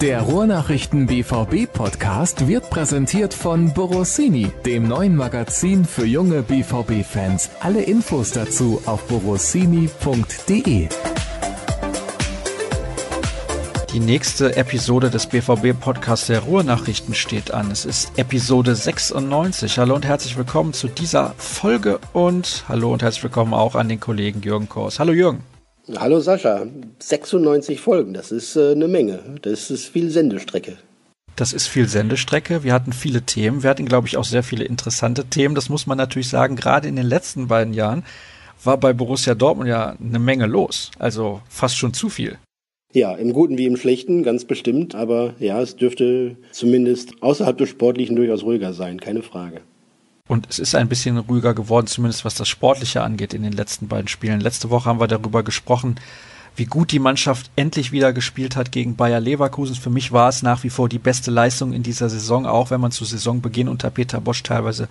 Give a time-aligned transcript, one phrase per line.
[0.00, 7.50] Der Ruhrnachrichten BVB Podcast wird präsentiert von Borossini, dem neuen Magazin für junge BVB Fans.
[7.60, 10.88] Alle Infos dazu auf borossini.de.
[13.92, 17.70] Die nächste Episode des BVB-Podcasts der Ruhrnachrichten steht an.
[17.70, 19.78] Es ist Episode 96.
[19.78, 23.98] Hallo und herzlich willkommen zu dieser Folge und hallo und herzlich willkommen auch an den
[23.98, 24.98] Kollegen Jürgen Kors.
[24.98, 25.42] Hallo Jürgen.
[25.96, 26.66] Hallo Sascha.
[26.98, 29.20] 96 Folgen, das ist äh, eine Menge.
[29.40, 30.76] Das ist viel Sendestrecke.
[31.36, 32.64] Das ist viel Sendestrecke.
[32.64, 33.62] Wir hatten viele Themen.
[33.62, 35.54] Wir hatten, glaube ich, auch sehr viele interessante Themen.
[35.54, 36.56] Das muss man natürlich sagen.
[36.56, 38.04] Gerade in den letzten beiden Jahren
[38.62, 40.90] war bei Borussia Dortmund ja eine Menge los.
[40.98, 42.36] Also fast schon zu viel.
[42.94, 44.94] Ja, im Guten wie im Schlechten, ganz bestimmt.
[44.94, 49.60] Aber ja, es dürfte zumindest außerhalb des Sportlichen durchaus ruhiger sein, keine Frage.
[50.26, 53.88] Und es ist ein bisschen ruhiger geworden, zumindest was das Sportliche angeht in den letzten
[53.88, 54.40] beiden Spielen.
[54.40, 55.96] Letzte Woche haben wir darüber gesprochen,
[56.56, 59.74] wie gut die Mannschaft endlich wieder gespielt hat gegen Bayer Leverkusen.
[59.74, 62.80] Für mich war es nach wie vor die beste Leistung in dieser Saison, auch wenn
[62.80, 64.88] man zu Saisonbeginn unter Peter Bosch teilweise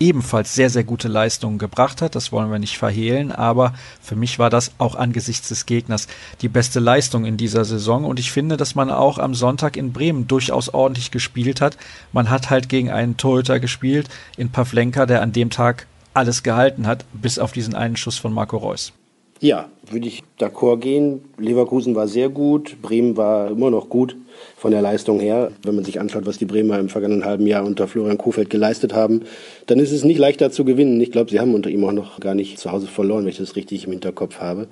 [0.00, 2.14] ebenfalls sehr, sehr gute Leistungen gebracht hat.
[2.14, 6.08] Das wollen wir nicht verhehlen, aber für mich war das auch angesichts des Gegners
[6.42, 9.92] die beste Leistung in dieser Saison und ich finde, dass man auch am Sonntag in
[9.92, 11.76] Bremen durchaus ordentlich gespielt hat.
[12.12, 16.86] Man hat halt gegen einen Torhüter gespielt in Pavlenka, der an dem Tag alles gehalten
[16.86, 18.92] hat, bis auf diesen einen Schuss von Marco Reus.
[19.44, 21.20] Ja, würde ich d'accord gehen.
[21.36, 24.16] Leverkusen war sehr gut, Bremen war immer noch gut
[24.56, 25.52] von der Leistung her.
[25.62, 28.94] Wenn man sich anschaut, was die Bremer im vergangenen halben Jahr unter Florian Kofeld geleistet
[28.94, 29.20] haben,
[29.66, 30.98] dann ist es nicht leichter zu gewinnen.
[30.98, 33.36] Ich glaube, sie haben unter ihm auch noch gar nicht zu Hause verloren, wenn ich
[33.36, 34.66] das richtig im Hinterkopf habe.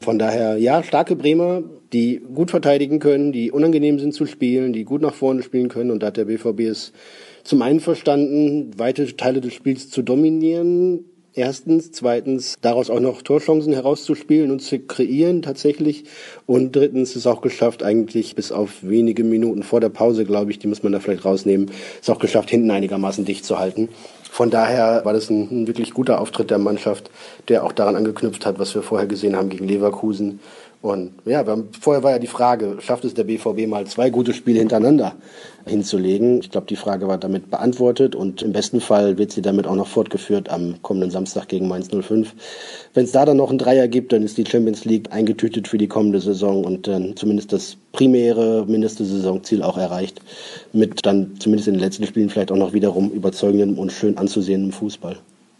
[0.00, 4.84] Von daher, ja, starke Bremer, die gut verteidigen können, die unangenehm sind zu spielen, die
[4.84, 5.90] gut nach vorne spielen können.
[5.90, 6.94] Und da hat der BVB es
[7.42, 11.04] zum einen verstanden, weite Teile des Spiels zu dominieren,
[11.36, 16.04] Erstens, zweitens, daraus auch noch Torchancen herauszuspielen und zu kreieren tatsächlich.
[16.46, 20.60] Und drittens ist auch geschafft, eigentlich bis auf wenige Minuten vor der Pause, glaube ich,
[20.60, 23.88] die muss man da vielleicht rausnehmen, ist auch geschafft, hinten einigermaßen dicht zu halten.
[24.30, 27.10] Von daher war das ein, ein wirklich guter Auftritt der Mannschaft,
[27.48, 30.38] der auch daran angeknüpft hat, was wir vorher gesehen haben gegen Leverkusen.
[30.84, 34.34] Und ja, haben, vorher war ja die Frage, schafft es der BVB mal zwei gute
[34.34, 35.14] Spiele hintereinander
[35.64, 36.40] hinzulegen?
[36.40, 39.76] Ich glaube, die Frage war damit beantwortet und im besten Fall wird sie damit auch
[39.76, 42.34] noch fortgeführt am kommenden Samstag gegen Mainz 05.
[42.92, 45.78] Wenn es da dann noch einen Dreier gibt, dann ist die Champions League eingetütet für
[45.78, 50.20] die kommende Saison und dann zumindest das primäre mindeste Saisonziel auch erreicht.
[50.74, 54.72] Mit dann zumindest in den letzten Spielen vielleicht auch noch wiederum überzeugendem und schön anzusehendem
[54.72, 55.16] Fußball.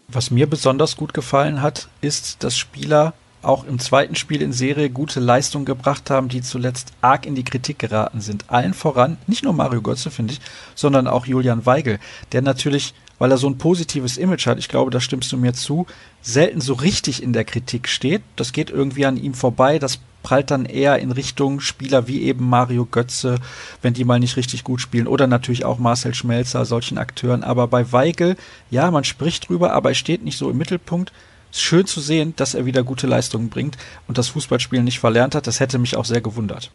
[0.07, 3.15] Was mir besonders gut gefallen hat, ist, dass Spieler
[3.45, 7.43] auch im zweiten Spiel in Serie gute Leistungen gebracht haben, die zuletzt arg in die
[7.43, 8.49] Kritik geraten sind.
[8.49, 10.41] Allen voran, nicht nur Mario Götze, finde ich,
[10.75, 11.99] sondern auch Julian Weigel,
[12.31, 15.53] der natürlich, weil er so ein positives Image hat, ich glaube, da stimmst du mir
[15.53, 15.85] zu,
[16.21, 18.23] selten so richtig in der Kritik steht.
[18.35, 22.49] Das geht irgendwie an ihm vorbei, das prallt dann eher in Richtung Spieler wie eben
[22.49, 23.37] Mario Götze,
[23.83, 27.43] wenn die mal nicht richtig gut spielen, oder natürlich auch Marcel Schmelzer, solchen Akteuren.
[27.43, 28.35] Aber bei Weigel,
[28.71, 31.13] ja, man spricht drüber, aber er steht nicht so im Mittelpunkt
[31.61, 33.77] schön zu sehen, dass er wieder gute Leistungen bringt
[34.07, 35.47] und das Fußballspielen nicht verlernt hat.
[35.47, 36.71] Das hätte mich auch sehr gewundert.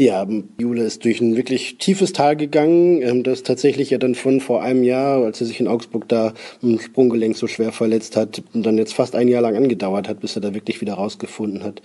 [0.00, 0.26] Ja,
[0.56, 4.62] Jule ist durch ein wirklich tiefes Tal gegangen, ähm, das tatsächlich ja dann von vor
[4.62, 6.32] einem Jahr, als er sich in Augsburg da
[6.62, 10.20] im Sprunggelenk so schwer verletzt hat, und dann jetzt fast ein Jahr lang angedauert hat,
[10.20, 11.82] bis er da wirklich wieder rausgefunden hat.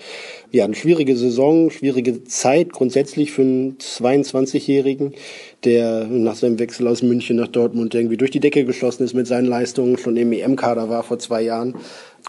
[0.50, 5.13] Ja, eine schwierige Saison, schwierige Zeit grundsätzlich für einen 22-Jährigen,
[5.66, 9.28] der nach seinem Wechsel aus München nach Dortmund irgendwie durch die Decke geschossen ist mit
[9.28, 11.76] seinen Leistungen, schon im EM-Kader war vor zwei Jahren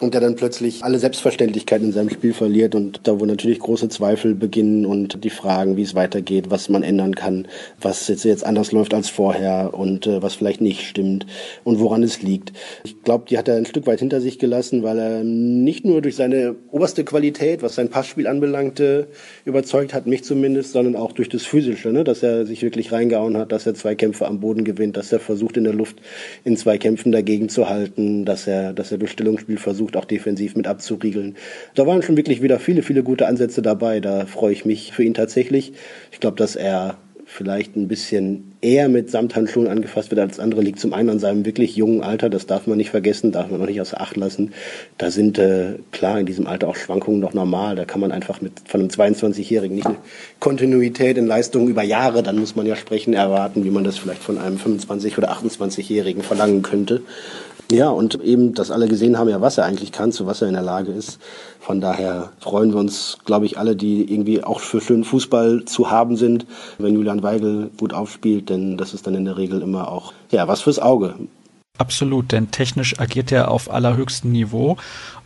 [0.01, 3.89] und der dann plötzlich alle Selbstverständlichkeit in seinem Spiel verliert und da wo natürlich große
[3.89, 7.49] Zweifel beginnen und die Fragen, wie es weitergeht, was man ändern kann,
[7.81, 11.27] was jetzt, jetzt anders läuft als vorher und äh, was vielleicht nicht stimmt
[11.65, 12.53] und woran es liegt.
[12.85, 16.03] Ich glaube, die hat er ein Stück weit hinter sich gelassen, weil er nicht nur
[16.03, 19.09] durch seine oberste Qualität, was sein Passspiel anbelangte,
[19.47, 22.05] überzeugt hat, mich zumindest, sondern auch durch das Physische, ne?
[22.05, 25.20] dass er sich wirklich reingehauen hat, dass er zwei Kämpfe am Boden gewinnt, dass er
[25.20, 25.97] versucht in der Luft
[26.44, 30.55] in zwei Kämpfen dagegen zu halten, dass er, dass er durch Stellungsspiel versucht, auch defensiv
[30.55, 31.37] mit abzuriegeln.
[31.75, 34.00] Da waren schon wirklich wieder viele, viele gute Ansätze dabei.
[34.00, 35.73] Da freue ich mich für ihn tatsächlich.
[36.12, 40.78] Ich glaube, dass er vielleicht ein bisschen eher mit Samthandschuhen angefasst wird als andere, liegt
[40.78, 43.67] zum einen an seinem wirklich jungen Alter, das darf man nicht vergessen, darf man noch
[43.67, 44.52] nicht außer Acht lassen.
[44.96, 47.75] Da sind äh, klar in diesem Alter auch Schwankungen noch normal.
[47.75, 49.96] Da kann man einfach mit von einem 22-Jährigen nicht eine
[50.38, 54.22] Kontinuität in Leistungen über Jahre, dann muss man ja sprechen, erwarten, wie man das vielleicht
[54.22, 57.02] von einem 25- oder 28-Jährigen verlangen könnte.
[57.70, 60.49] Ja, und eben, dass alle gesehen haben, ja, was er eigentlich kann, zu was er
[60.49, 61.19] in der Lage ist.
[61.58, 65.91] Von daher freuen wir uns, glaube ich, alle, die irgendwie auch für schönen Fußball zu
[65.91, 66.47] haben sind,
[66.79, 70.47] wenn Julian Weigel gut aufspielt, denn das ist dann in der Regel immer auch, ja,
[70.47, 71.17] was fürs Auge.
[71.78, 74.78] Absolut, denn technisch agiert er auf allerhöchstem Niveau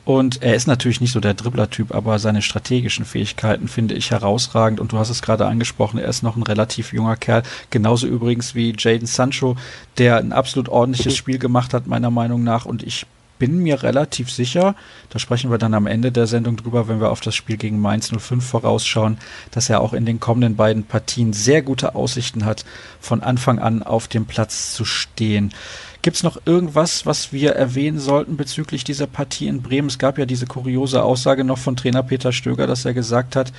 [0.05, 4.81] und er ist natürlich nicht so der Dribbler-Typ, aber seine strategischen Fähigkeiten finde ich herausragend.
[4.81, 7.43] Und du hast es gerade angesprochen, er ist noch ein relativ junger Kerl.
[7.71, 9.57] Genauso übrigens wie Jaden Sancho,
[9.99, 12.65] der ein absolut ordentliches Spiel gemacht hat, meiner Meinung nach.
[12.65, 13.07] Und ich
[13.39, 14.75] bin mir relativ sicher,
[15.09, 17.81] da sprechen wir dann am Ende der Sendung drüber, wenn wir auf das Spiel gegen
[17.81, 19.17] Mainz 05 vorausschauen,
[19.51, 22.65] dass er auch in den kommenden beiden Partien sehr gute Aussichten hat,
[23.01, 25.55] von Anfang an auf dem Platz zu stehen.
[26.03, 29.89] Gibt es noch irgendwas, was wir erwähnen sollten bezüglich dieser Partie in Bremen?
[29.89, 33.53] Es gab ja diese kuriose Aussage noch von Trainer Peter Stöger, dass er gesagt hat,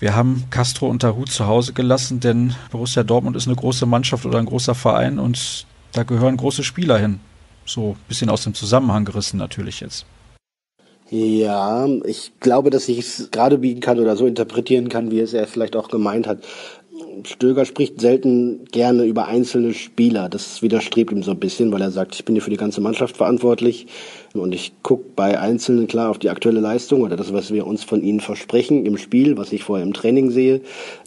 [0.00, 4.24] wir haben Castro und Hut zu Hause gelassen, denn Borussia Dortmund ist eine große Mannschaft
[4.24, 7.20] oder ein großer Verein und da gehören große Spieler hin.
[7.66, 10.06] So ein bisschen aus dem Zusammenhang gerissen natürlich jetzt.
[11.10, 15.34] Ja, ich glaube, dass ich es gerade biegen kann oder so interpretieren kann, wie es
[15.34, 16.38] er vielleicht auch gemeint hat.
[17.24, 20.28] Stöger spricht selten gerne über einzelne Spieler.
[20.28, 22.80] Das widerstrebt ihm so ein bisschen, weil er sagt, ich bin hier für die ganze
[22.80, 23.86] Mannschaft verantwortlich
[24.34, 27.84] und ich gucke bei Einzelnen klar auf die aktuelle Leistung oder das, was wir uns
[27.84, 30.60] von ihnen versprechen im Spiel, was ich vorher im Training sehe.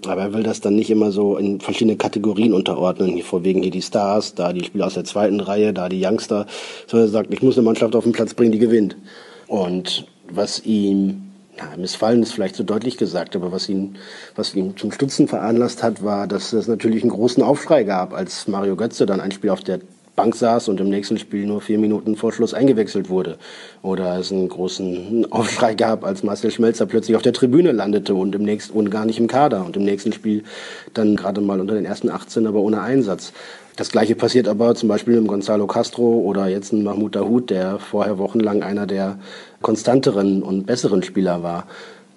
[0.06, 3.14] Aber er will das dann nicht immer so in verschiedene Kategorien unterordnen.
[3.14, 6.46] Hier vorwiegend hier die Stars, da die Spieler aus der zweiten Reihe, da die Youngster.
[6.88, 8.96] Sondern er sagt, ich muss eine Mannschaft auf den Platz bringen, die gewinnt.
[9.48, 11.25] Und was ihm
[11.58, 13.98] ja, missfallen ist vielleicht so deutlich gesagt, aber was ihn,
[14.36, 18.48] was ihn zum Stutzen veranlasst hat, war, dass es natürlich einen großen Aufschrei gab, als
[18.48, 19.80] Mario Götze dann ein Spiel auf der
[20.16, 23.38] Bank saß und im nächsten Spiel nur vier Minuten vor Schluss eingewechselt wurde.
[23.82, 28.34] Oder es einen großen Aufschrei gab, als Marcel Schmelzer plötzlich auf der Tribüne landete und
[28.36, 30.44] im nächsten und gar nicht im Kader und im nächsten Spiel
[30.94, 33.34] dann gerade mal unter den ersten 18, aber ohne Einsatz.
[33.76, 37.78] Das gleiche passiert aber zum Beispiel mit Gonzalo Castro oder jetzt ein Mahmoud Dahoud, der
[37.80, 39.20] vorher wochenlang einer der
[39.62, 41.68] konstanteren und besseren Spieler war.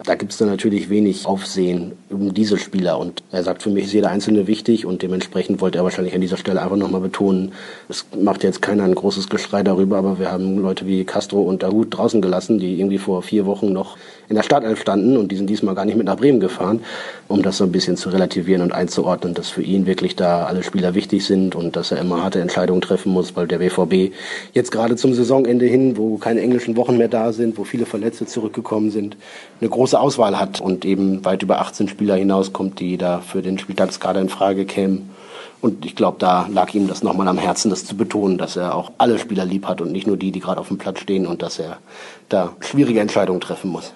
[0.05, 3.01] Da gibt es dann natürlich wenig Aufsehen um diese Spieler.
[3.01, 6.21] Und er sagt, für mich ist jeder Einzelne wichtig und dementsprechend wollte er wahrscheinlich an
[6.21, 7.51] dieser Stelle einfach nochmal betonen,
[7.89, 11.65] es macht jetzt keiner ein großes Geschrei darüber, aber wir haben Leute wie Castro und
[11.65, 13.97] Dahut draußen gelassen, die irgendwie vor vier Wochen noch
[14.29, 16.81] in der Startelf standen und die sind diesmal gar nicht mit nach Bremen gefahren,
[17.29, 20.63] um das so ein bisschen zu relativieren und einzuordnen, dass für ihn wirklich da alle
[20.63, 24.15] Spieler wichtig sind und dass er immer harte Entscheidungen treffen muss, weil der BVB
[24.53, 28.27] jetzt gerade zum Saisonende hin, wo keine englischen Wochen mehr da sind, wo viele Verletzte
[28.27, 29.17] zurückgekommen sind,
[29.61, 33.59] eine große Auswahl hat und eben weit über 18 Spieler hinauskommt, die da für den
[33.59, 35.11] Spieltagskader in Frage kämen.
[35.61, 38.77] Und ich glaube, da lag ihm das nochmal am Herzen, das zu betonen, dass er
[38.77, 41.27] auch alle Spieler lieb hat und nicht nur die, die gerade auf dem Platz stehen
[41.27, 41.79] und dass er
[42.29, 43.93] da schwierige Entscheidungen treffen muss.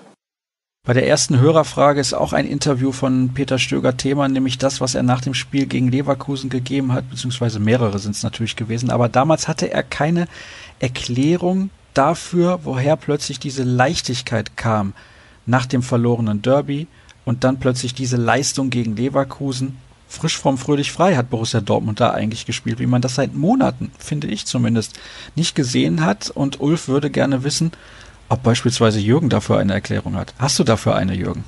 [0.84, 4.96] Bei der ersten Hörerfrage ist auch ein Interview von Peter Stöger Thema, nämlich das, was
[4.96, 8.90] er nach dem Spiel gegen Leverkusen gegeben hat, beziehungsweise mehrere sind es natürlich gewesen.
[8.90, 10.26] Aber damals hatte er keine
[10.80, 14.92] Erklärung dafür, woher plötzlich diese Leichtigkeit kam
[15.46, 16.88] nach dem verlorenen Derby
[17.24, 19.76] und dann plötzlich diese Leistung gegen Leverkusen.
[20.08, 23.92] Frisch vom Fröhlich frei hat Borussia Dortmund da eigentlich gespielt, wie man das seit Monaten,
[24.00, 24.98] finde ich zumindest,
[25.36, 26.30] nicht gesehen hat.
[26.30, 27.70] Und Ulf würde gerne wissen,
[28.32, 30.34] ob beispielsweise Jürgen dafür eine Erklärung hat.
[30.38, 31.44] Hast du dafür eine, Jürgen?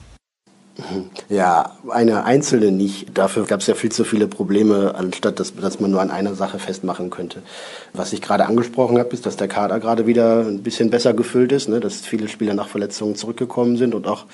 [1.28, 3.16] Ja, eine einzelne nicht.
[3.16, 6.34] Dafür gab es ja viel zu viele Probleme, anstatt dass, dass man nur an einer
[6.34, 7.42] Sache festmachen könnte.
[7.92, 11.52] Was ich gerade angesprochen habe, ist, dass der Kader gerade wieder ein bisschen besser gefüllt
[11.52, 11.78] ist, ne?
[11.78, 14.24] dass viele Spieler nach Verletzungen zurückgekommen sind und auch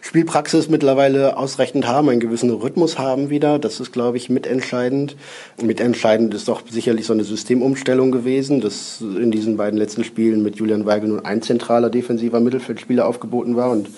[0.00, 3.58] Spielpraxis mittlerweile ausreichend haben, einen gewissen Rhythmus haben wieder.
[3.58, 5.16] Das ist, glaube ich, mitentscheidend.
[5.60, 10.56] Mitentscheidend ist doch sicherlich so eine Systemumstellung gewesen, dass in diesen beiden letzten Spielen mit
[10.56, 13.88] Julian Weigel nun ein zentraler defensiver Mittelfeldspieler aufgeboten war und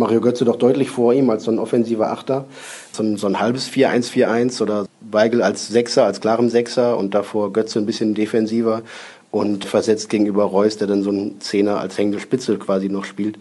[0.00, 2.46] Mario Götze doch deutlich vor ihm als so ein offensiver Achter.
[2.90, 7.52] So ein, so ein halbes 4-1-4-1 oder Weigel als Sechser, als klarem Sechser und davor
[7.52, 8.82] Götze ein bisschen defensiver
[9.30, 13.38] und versetzt gegenüber Reus, der dann so ein Zehner als hängende Spitze quasi noch spielt.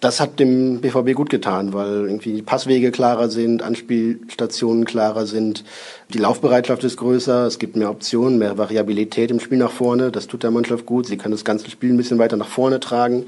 [0.00, 5.64] Das hat dem BVB gut getan, weil irgendwie die Passwege klarer sind, Anspielstationen klarer sind,
[6.12, 10.12] die Laufbereitschaft ist größer, es gibt mehr Optionen, mehr Variabilität im Spiel nach vorne.
[10.12, 11.06] Das tut der Mannschaft gut.
[11.06, 13.24] Sie kann das ganze Spiel ein bisschen weiter nach vorne tragen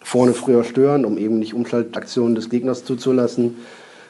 [0.00, 3.56] vorne früher stören, um eben nicht Umschaltaktionen des Gegners zuzulassen.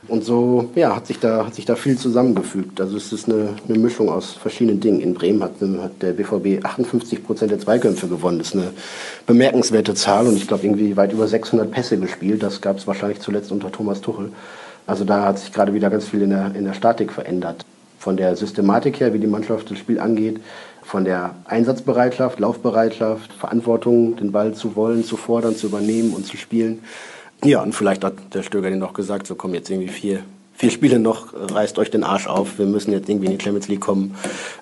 [0.07, 2.81] Und so ja, hat, sich da, hat sich da viel zusammengefügt.
[2.81, 5.01] Also es ist eine, eine Mischung aus verschiedenen Dingen.
[5.01, 8.39] In Bremen hat, hat der BVB 58 Prozent der Zweikämpfe gewonnen.
[8.39, 8.71] Das ist eine
[9.27, 12.43] bemerkenswerte Zahl und ich glaube irgendwie weit über 600 Pässe gespielt.
[12.43, 14.31] Das gab es wahrscheinlich zuletzt unter Thomas Tuchel.
[14.87, 17.65] Also da hat sich gerade wieder ganz viel in der, in der Statik verändert.
[17.99, 20.41] Von der Systematik her, wie die Mannschaft das Spiel angeht,
[20.89, 26.39] von der Einsatzbereitschaft, Laufbereitschaft, Verantwortung, den Ball zu wollen, zu fordern, zu übernehmen und zu
[26.39, 26.79] spielen.
[27.45, 30.21] Ja, und vielleicht hat der Stöger den noch gesagt, so kommen jetzt irgendwie vier,
[30.55, 33.69] vier Spiele noch, reißt euch den Arsch auf, wir müssen jetzt irgendwie in die Champions
[33.69, 34.15] League kommen.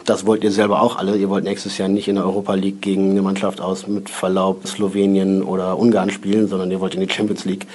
[0.05, 1.17] Das wollt ihr selber auch alle.
[1.17, 4.67] Ihr wollt nächstes Jahr nicht in der Europa League gegen eine Mannschaft aus mit Verlaub
[4.67, 7.69] Slowenien oder Ungarn spielen, sondern ihr wollt in die Champions League.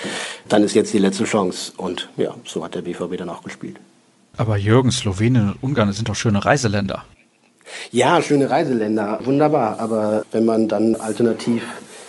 [0.50, 1.72] Dann ist jetzt die letzte Chance.
[1.78, 3.78] Und ja, so hat der BVB dann auch gespielt.
[4.36, 7.06] Aber Jürgen, Slowenien und Ungarn sind doch schöne Reiseländer.
[7.92, 9.80] Ja, schöne Reiseländer, wunderbar.
[9.80, 11.64] Aber wenn man dann alternativ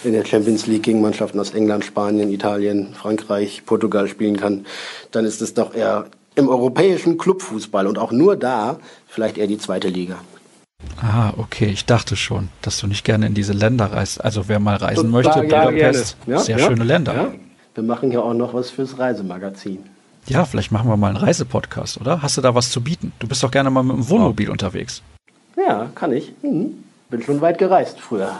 [0.05, 4.67] in der Champions League gegen Mannschaften aus England, Spanien, Italien, Frankreich, Portugal spielen kann,
[5.11, 9.59] dann ist es doch eher im europäischen Clubfußball und auch nur da vielleicht eher die
[9.59, 10.17] zweite Liga.
[11.01, 14.23] Ah, okay, ich dachte schon, dass du nicht gerne in diese Länder reist.
[14.23, 17.15] Also wer mal reisen Total möchte, Budapest, ja, sehr ja, schöne Länder.
[17.15, 17.33] Ja.
[17.75, 19.85] Wir machen ja auch noch was fürs Reisemagazin.
[20.27, 22.23] Ja, vielleicht machen wir mal einen Reisepodcast, oder?
[22.23, 23.13] Hast du da was zu bieten?
[23.19, 24.53] Du bist doch gerne mal mit dem Wohnmobil oh.
[24.53, 25.03] unterwegs.
[25.57, 26.33] Ja, kann ich.
[26.43, 26.85] Mhm.
[27.11, 28.37] Bin schon weit gereist früher.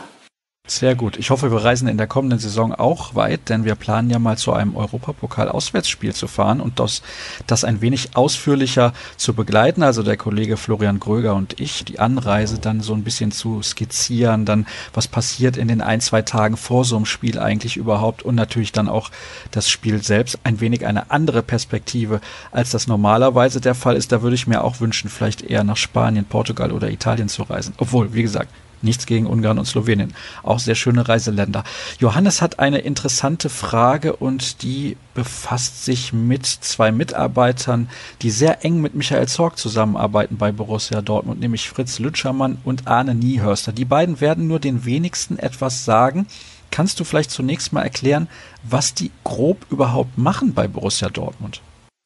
[0.65, 1.17] Sehr gut.
[1.17, 4.37] Ich hoffe, wir reisen in der kommenden Saison auch weit, denn wir planen ja mal
[4.37, 7.01] zu einem Europapokal-Auswärtsspiel zu fahren und das,
[7.47, 9.83] das ein wenig ausführlicher zu begleiten.
[9.83, 14.45] Also der Kollege Florian Gröger und ich, die Anreise dann so ein bisschen zu skizzieren,
[14.45, 18.35] dann was passiert in den ein, zwei Tagen vor so einem Spiel eigentlich überhaupt und
[18.35, 19.11] natürlich dann auch
[19.51, 24.13] das Spiel selbst ein wenig eine andere Perspektive, als das normalerweise der Fall ist.
[24.13, 27.73] Da würde ich mir auch wünschen, vielleicht eher nach Spanien, Portugal oder Italien zu reisen.
[27.79, 28.47] Obwohl, wie gesagt,
[28.83, 30.13] Nichts gegen Ungarn und Slowenien.
[30.43, 31.63] Auch sehr schöne Reiseländer.
[31.99, 37.89] Johannes hat eine interessante Frage und die befasst sich mit zwei Mitarbeitern,
[38.21, 43.15] die sehr eng mit Michael Zorg zusammenarbeiten bei Borussia Dortmund, nämlich Fritz Lütschermann und Arne
[43.15, 43.71] Niehörster.
[43.71, 46.27] Die beiden werden nur den wenigsten etwas sagen.
[46.71, 48.27] Kannst du vielleicht zunächst mal erklären,
[48.63, 51.61] was die grob überhaupt machen bei Borussia Dortmund?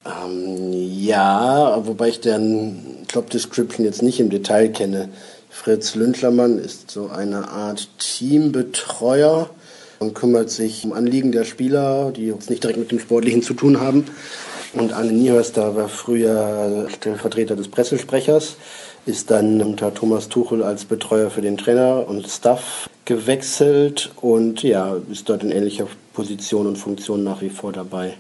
[0.06, 0.74] Ähm,
[1.08, 5.10] ja, wobei ich deren Job Description jetzt nicht im Detail kenne.
[5.58, 9.50] Fritz Lünschlermann ist so eine Art Teambetreuer
[9.98, 13.56] und kümmert sich um Anliegen der Spieler, die jetzt nicht direkt mit dem Sportlichen zu
[13.56, 14.06] tun haben.
[14.74, 18.56] Und Anne Niehörster war früher Stellvertreter des Pressesprechers,
[19.08, 24.96] ist dann unter Thomas Tuchel als Betreuer für den Trainer und Staff gewechselt und ja,
[25.12, 28.14] ist dort in ähnlicher Position und Funktion nach wie vor dabei.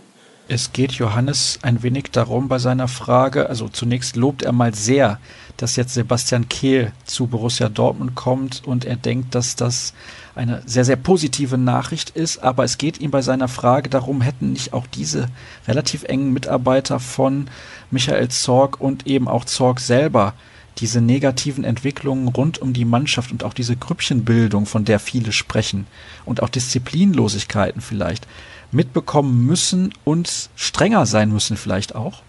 [0.49, 5.19] Es geht Johannes ein wenig darum bei seiner Frage, also zunächst lobt er mal sehr,
[5.57, 9.93] dass jetzt Sebastian Kehl zu Borussia Dortmund kommt und er denkt, dass das
[10.35, 14.53] eine sehr, sehr positive Nachricht ist, aber es geht ihm bei seiner Frage darum, hätten
[14.53, 15.27] nicht auch diese
[15.67, 17.49] relativ engen Mitarbeiter von
[17.91, 20.33] Michael Zorg und eben auch Zorg selber
[20.77, 25.87] diese negativen Entwicklungen rund um die Mannschaft und auch diese Grüppchenbildung, von der viele sprechen
[26.23, 28.27] und auch Disziplinlosigkeiten vielleicht,
[28.71, 32.21] mitbekommen müssen und strenger sein müssen vielleicht auch?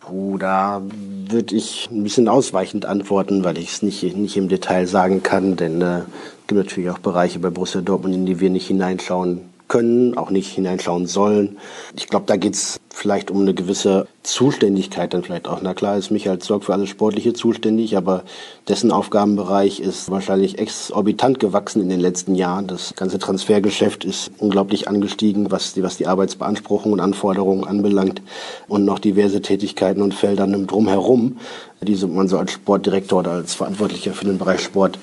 [0.00, 0.82] Puh, da
[1.28, 5.56] würde ich ein bisschen ausweichend antworten, weil ich es nicht, nicht im Detail sagen kann,
[5.56, 9.53] denn äh, es gibt natürlich auch Bereiche bei Borussia Dortmund, in die wir nicht hineinschauen
[9.68, 11.58] können, auch nicht hineinschauen sollen.
[11.96, 15.60] Ich glaube, da geht es vielleicht um eine gewisse Zuständigkeit dann vielleicht auch.
[15.62, 18.22] Na klar ist Michael Zorg für alles Sportliche zuständig, aber
[18.68, 22.66] dessen Aufgabenbereich ist wahrscheinlich exorbitant gewachsen in den letzten Jahren.
[22.66, 28.22] Das ganze Transfergeschäft ist unglaublich angestiegen, was die, was die Arbeitsbeanspruchung und Anforderungen anbelangt
[28.68, 31.38] und noch diverse Tätigkeiten und Felder drumherum,
[31.82, 34.98] die man so als Sportdirektor oder als Verantwortlicher für den Bereich Sport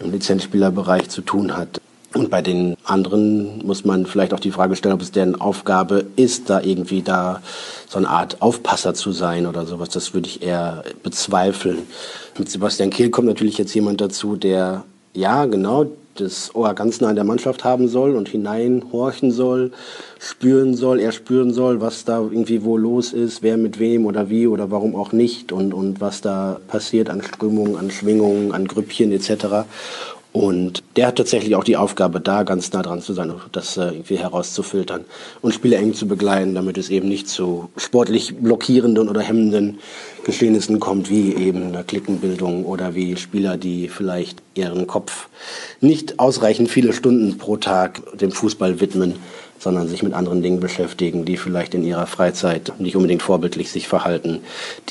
[0.00, 1.80] im Lizenzspielerbereich zu tun hat.
[2.14, 6.06] Und bei den anderen muss man vielleicht auch die Frage stellen, ob es deren Aufgabe
[6.14, 7.42] ist, da irgendwie da
[7.88, 9.88] so eine Art Aufpasser zu sein oder sowas.
[9.88, 11.78] Das würde ich eher bezweifeln.
[12.38, 17.10] Mit Sebastian Kehl kommt natürlich jetzt jemand dazu, der, ja, genau, das Ohr ganz nah
[17.10, 19.72] in der Mannschaft haben soll und hineinhorchen soll,
[20.20, 24.30] spüren soll, er spüren soll, was da irgendwie wo los ist, wer mit wem oder
[24.30, 28.66] wie oder warum auch nicht und, und was da passiert an Strömungen, an Schwingungen, an
[28.66, 29.66] Grüppchen etc.
[30.36, 33.76] Und der hat tatsächlich auch die Aufgabe, da ganz nah dran zu sein und das
[33.76, 35.04] äh, irgendwie herauszufiltern
[35.42, 39.78] und Spieler eng zu begleiten, damit es eben nicht zu sportlich blockierenden oder hemmenden
[40.24, 45.28] Geschehnissen kommt, wie eben eine Klickenbildung oder wie Spieler, die vielleicht ihren Kopf
[45.80, 49.14] nicht ausreichend viele Stunden pro Tag dem Fußball widmen,
[49.58, 53.88] sondern sich mit anderen Dingen beschäftigen, die vielleicht in ihrer Freizeit nicht unbedingt vorbildlich sich
[53.88, 54.40] verhalten,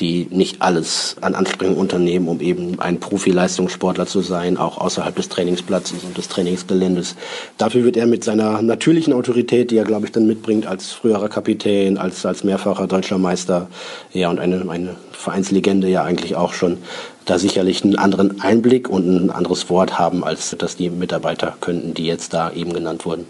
[0.00, 5.28] die nicht alles an Anstrengung unternehmen, um eben ein Profi-Leistungssportler zu sein, auch außerhalb des
[5.28, 7.16] Trainingsplatzes und des Trainingsgeländes.
[7.58, 11.28] Dafür wird er mit seiner natürlichen Autorität, die er, glaube ich, dann mitbringt als früherer
[11.28, 13.68] Kapitän, als, als mehrfacher deutscher Meister,
[14.12, 16.78] ja, und eine, eine Vereinslegende ja eigentlich auch schon,
[17.24, 21.94] da sicherlich einen anderen Einblick und ein anderes Wort haben, als das die Mitarbeiter könnten,
[21.94, 23.26] die jetzt da eben genannt wurden.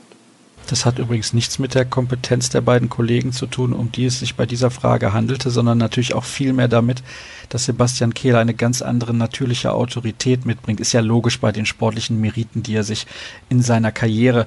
[0.67, 4.21] Das hat übrigens nichts mit der Kompetenz der beiden Kollegen zu tun, um die es
[4.21, 7.03] sich bei dieser Frage handelte, sondern natürlich auch vielmehr damit,
[7.51, 10.81] dass Sebastian Kehl eine ganz andere natürliche Autorität mitbringt.
[10.81, 13.07] Ist ja logisch bei den sportlichen Meriten, die er sich
[13.51, 14.47] in seiner Karriere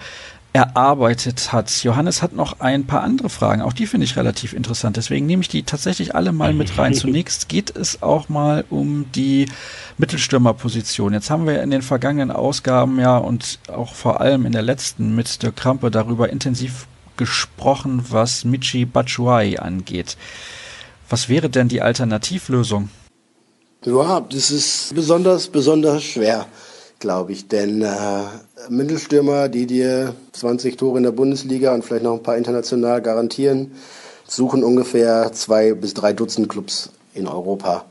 [0.57, 1.83] erarbeitet hat.
[1.83, 4.97] Johannes hat noch ein paar andere Fragen, auch die finde ich relativ interessant.
[4.97, 6.93] Deswegen nehme ich die tatsächlich alle mal mit rein.
[6.95, 9.47] Zunächst geht es auch mal um die
[9.99, 11.13] Mittelstürmerposition.
[11.13, 15.13] Jetzt haben wir in den vergangenen Ausgaben ja und auch vor allem in der letzten
[15.15, 16.87] mit der Krampe darüber intensiv
[17.17, 20.17] gesprochen, was Michi Batshuayi angeht.
[21.07, 22.89] Was wäre denn die Alternativlösung?
[23.85, 26.47] Ja, das ist besonders, besonders schwer,
[26.99, 27.47] glaube ich.
[27.47, 28.23] Denn äh,
[28.69, 33.71] Mittelstürmer, die dir 20 Tore in der Bundesliga und vielleicht noch ein paar international garantieren,
[34.27, 37.85] suchen ungefähr zwei bis drei Dutzend Clubs in Europa.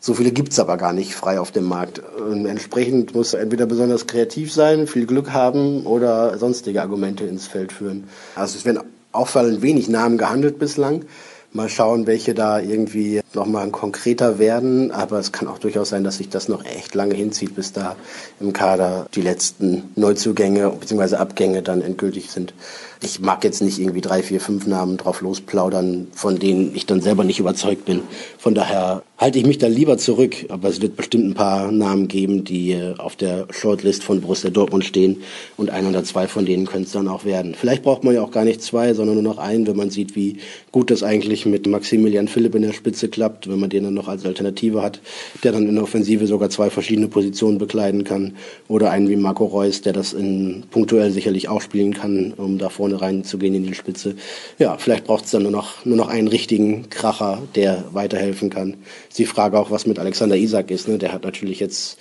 [0.00, 2.00] So viele gibt's aber gar nicht frei auf dem Markt.
[2.00, 7.46] Und entsprechend muss er entweder besonders kreativ sein, viel Glück haben oder sonstige Argumente ins
[7.46, 8.04] Feld führen.
[8.36, 8.80] Also es werden
[9.12, 11.04] auffallend wenig Namen gehandelt bislang.
[11.52, 14.90] Mal schauen, welche da irgendwie nochmal konkreter werden.
[14.90, 17.96] Aber es kann auch durchaus sein, dass sich das noch echt lange hinzieht, bis da
[18.40, 21.16] im Kader die letzten Neuzugänge bzw.
[21.16, 22.54] Abgänge dann endgültig sind.
[23.00, 27.00] Ich mag jetzt nicht irgendwie drei, vier, fünf Namen drauf losplaudern, von denen ich dann
[27.00, 28.00] selber nicht überzeugt bin.
[28.38, 30.46] Von daher halte ich mich da lieber zurück.
[30.48, 34.50] Aber es wird bestimmt ein paar Namen geben, die äh, auf der Shortlist von Borussia
[34.50, 35.22] Dortmund stehen.
[35.56, 37.54] Und ein oder zwei von denen können es dann auch werden.
[37.54, 40.16] Vielleicht braucht man ja auch gar nicht zwei, sondern nur noch einen, wenn man sieht,
[40.16, 40.38] wie
[40.72, 44.08] gut das eigentlich mit Maximilian Philipp in der Spitze klappt, wenn man den dann noch
[44.08, 45.00] als Alternative hat,
[45.42, 48.36] der dann in der Offensive sogar zwei verschiedene Positionen bekleiden kann.
[48.68, 52.68] Oder einen wie Marco Reus, der das in punktuell sicherlich auch spielen kann, um da
[52.68, 54.14] vorne reinzugehen in die Spitze.
[54.58, 58.76] Ja, vielleicht braucht es dann nur noch, nur noch einen richtigen Kracher, der weiterhelfen kann
[59.08, 60.88] ist die Frage auch, was mit Alexander Isak ist.
[60.88, 60.98] Ne?
[60.98, 61.98] Der hat natürlich jetzt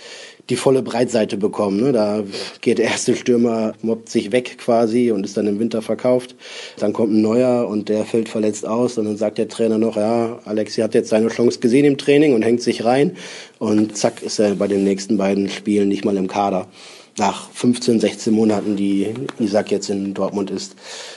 [0.50, 1.82] die volle Breitseite bekommen.
[1.82, 1.92] Ne?
[1.92, 2.24] Da
[2.62, 6.36] geht der erste Stürmer, mobbt sich weg quasi und ist dann im Winter verkauft.
[6.80, 9.98] Dann kommt ein neuer und der fällt verletzt aus und dann sagt der Trainer noch,
[9.98, 13.18] ja, Alexi hat jetzt seine Chance gesehen im Training und hängt sich rein
[13.60, 16.68] und zack ist er bei den nächsten beiden Spielen nicht mal im Kader
[17.18, 20.76] nach 15, 16 Monaten, die Isaac jetzt in Dortmund ist,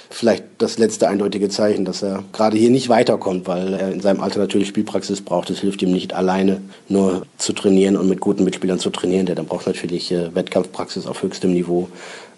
[0.08, 4.20] vielleicht das letzte eindeutige Zeichen, dass er gerade hier nicht weiterkommt, weil er in seinem
[4.20, 5.50] Alter natürlich Spielpraxis braucht.
[5.50, 9.26] Es hilft ihm nicht alleine nur zu trainieren und mit guten Mitspielern zu trainieren.
[9.26, 11.88] Der dann braucht natürlich äh, Wettkampfpraxis auf höchstem Niveau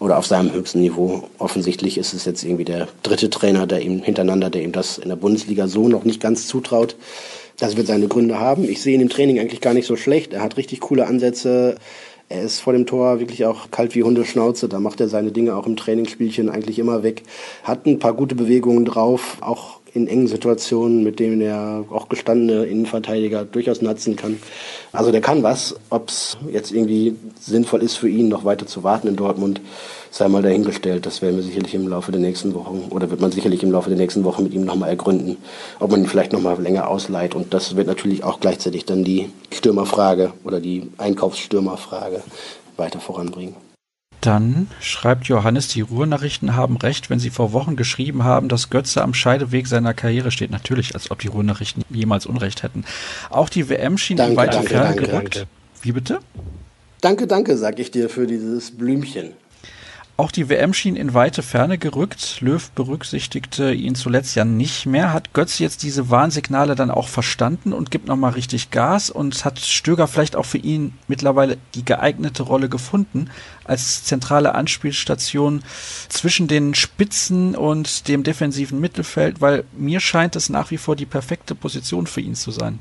[0.00, 1.28] oder auf seinem höchsten Niveau.
[1.38, 5.09] Offensichtlich ist es jetzt irgendwie der dritte Trainer, der ihm hintereinander, der ihm das in
[5.09, 6.97] der Bundesliga so noch nicht ganz zutraut.
[7.59, 8.69] Das wird seine Gründe haben.
[8.69, 10.33] Ich sehe ihn im Training eigentlich gar nicht so schlecht.
[10.33, 11.76] Er hat richtig coole Ansätze.
[12.33, 14.67] Er ist vor dem Tor wirklich auch kalt wie Hundeschnauze.
[14.67, 17.25] Da macht er seine Dinge auch im Trainingsspielchen eigentlich immer weg.
[17.62, 22.64] Hat ein paar gute Bewegungen drauf, auch in engen Situationen, mit denen er auch gestandene
[22.64, 24.38] Innenverteidiger durchaus natzen kann.
[24.93, 25.77] Also der kann was.
[25.90, 29.61] Ob es jetzt irgendwie sinnvoll ist für ihn, noch weiter zu warten in Dortmund,
[30.11, 31.05] sei mal dahingestellt.
[31.05, 33.90] Das werden wir sicherlich im Laufe der nächsten Wochen oder wird man sicherlich im Laufe
[33.90, 35.37] der nächsten Wochen mit ihm nochmal ergründen,
[35.79, 37.35] ob man ihn vielleicht nochmal länger ausleiht.
[37.35, 42.23] Und das wird natürlich auch gleichzeitig dann die Stürmerfrage oder die Einkaufsstürmerfrage
[42.77, 43.72] weiter voranbringen.
[44.23, 49.03] Dann schreibt Johannes, die Ruhrnachrichten haben recht, wenn sie vor Wochen geschrieben haben, dass Götze
[49.03, 50.53] am Scheideweg seiner Karriere steht.
[50.53, 52.85] Natürlich, als ob die Ruhrnachrichten jemals Unrecht hätten.
[53.31, 55.47] Auch die WM schien danke, in weite danke, Ferne danke, gerückt.
[55.83, 56.21] Wie bitte?
[57.01, 59.33] Danke, danke, sag ich dir für dieses Blümchen.
[60.23, 62.41] Auch die WM schien in weite Ferne gerückt.
[62.43, 65.13] Löw berücksichtigte ihn zuletzt ja nicht mehr.
[65.13, 69.11] Hat Götz jetzt diese Warnsignale dann auch verstanden und gibt nochmal richtig Gas?
[69.11, 73.31] Und hat Stöger vielleicht auch für ihn mittlerweile die geeignete Rolle gefunden
[73.65, 75.65] als zentrale Anspielstation
[76.09, 79.41] zwischen den Spitzen und dem defensiven Mittelfeld?
[79.41, 82.79] Weil mir scheint es nach wie vor die perfekte Position für ihn zu sein.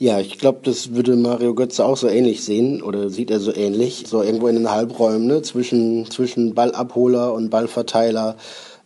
[0.00, 3.52] Ja, ich glaube, das würde Mario Götze auch so ähnlich sehen oder sieht er so
[3.52, 4.04] ähnlich.
[4.06, 5.42] So irgendwo in den Halbräumen ne?
[5.42, 8.36] zwischen, zwischen Ballabholer und Ballverteiler.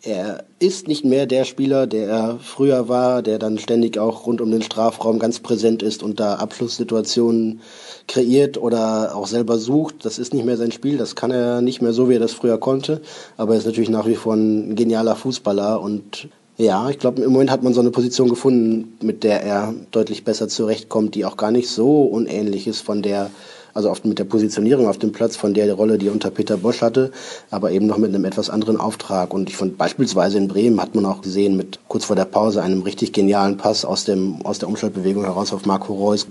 [0.01, 4.41] Er ist nicht mehr der Spieler, der er früher war, der dann ständig auch rund
[4.41, 7.61] um den Strafraum ganz präsent ist und da Abschlusssituationen
[8.09, 10.07] kreiert oder auch selber sucht.
[10.07, 12.33] Das ist nicht mehr sein Spiel, das kann er nicht mehr so, wie er das
[12.33, 13.03] früher konnte.
[13.37, 16.29] Aber er ist natürlich nach wie vor ein genialer Fußballer und
[16.63, 20.25] ja, ich glaube, im Moment hat man so eine Position gefunden, mit der er deutlich
[20.25, 23.31] besser zurechtkommt, die auch gar nicht so unähnlich ist von der
[23.75, 26.57] also oft mit der Positionierung auf dem Platz von der Rolle, die er unter Peter
[26.57, 27.13] Bosch hatte,
[27.51, 29.33] aber eben noch mit einem etwas anderen Auftrag.
[29.33, 32.63] Und ich fand beispielsweise in Bremen hat man auch gesehen mit kurz vor der Pause
[32.63, 36.27] einem richtig genialen Pass aus dem aus der Umschaltbewegung heraus auf Marco Reus.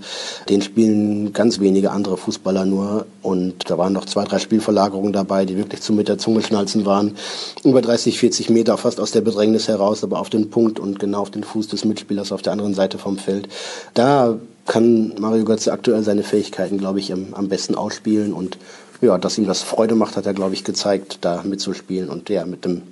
[0.48, 5.44] Den spielen ganz wenige andere Fußballer nur und da waren noch zwei, drei Spielverlagerungen dabei,
[5.44, 7.16] die wirklich zum mit der Zunge schnalzen waren.
[7.64, 11.20] Über 30, 40 Meter fast aus der Bedrängnis heraus, aber auf den Punkt und genau
[11.20, 13.48] auf den Fuß des Mitspielers auf der anderen Seite vom Feld.
[13.94, 18.32] Da kann Mario Götze aktuell seine Fähigkeiten, glaube ich, am, am besten ausspielen.
[18.32, 18.58] Und
[19.00, 22.08] ja, dass ihm das Freude macht, hat er, glaube ich, gezeigt, da mitzuspielen.
[22.08, 22.82] Und ja, mit dem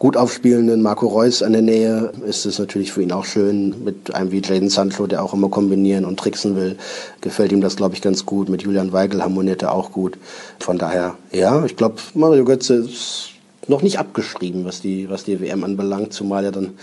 [0.00, 3.84] gut aufspielenden Marco Reus an der Nähe ist es natürlich für ihn auch schön.
[3.84, 6.76] Mit einem wie Jaden Sancho, der auch immer kombinieren und tricksen will,
[7.20, 8.48] gefällt ihm das, glaube ich, ganz gut.
[8.48, 10.16] Mit Julian Weigel harmoniert er auch gut.
[10.58, 13.30] Von daher, ja, ich glaube, Mario Götze ist
[13.68, 16.78] noch nicht abgeschrieben, was die, was die WM anbelangt, zumal ja dann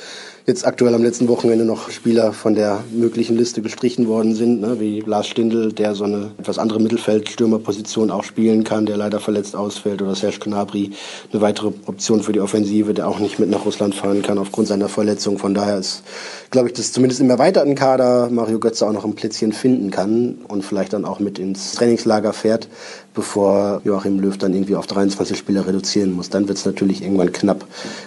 [0.50, 4.80] jetzt aktuell am letzten Wochenende noch Spieler von der möglichen Liste gestrichen worden sind, ne,
[4.80, 9.58] wie Lars Stindl, der so eine etwas andere Mittelfeldstürmerposition auch spielen kann, der leider verletzt
[9.58, 10.92] ausfällt, oder Serge Gnabry,
[11.34, 14.70] eine weitere Option für die Offensive, der auch nicht mit nach Russland fahren kann aufgrund
[14.70, 15.38] seiner Verletzung.
[15.38, 16.04] Von daher ist,
[16.50, 20.38] glaube ich, dass zumindest im erweiterten Kader Mario Götze auch noch ein Plätzchen finden kann
[20.48, 22.70] und vielleicht dann auch mit ins Trainingslager fährt,
[23.14, 26.30] bevor Joachim Löw dann irgendwie auf 23 Spieler reduzieren muss.
[26.30, 27.66] Dann wird es natürlich irgendwann knapp